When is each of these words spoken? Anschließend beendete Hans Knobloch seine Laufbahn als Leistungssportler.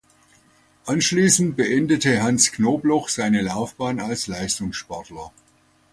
Anschließend 0.87 1.55
beendete 1.55 2.23
Hans 2.23 2.51
Knobloch 2.51 3.07
seine 3.07 3.43
Laufbahn 3.43 3.99
als 3.99 4.25
Leistungssportler. 4.25 5.31